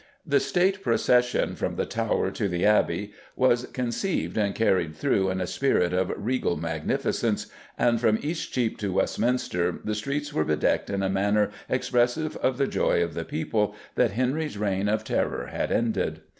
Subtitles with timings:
[0.25, 5.39] The State procession from the Tower to the Abbey was conceived and carried through in
[5.39, 7.45] a spirit of regal magnificence,
[7.77, 12.65] and from Eastcheap to Westminster the streets were bedecked in a manner expressive of the
[12.65, 16.21] joy of the people that Henry's reign of terror had ended.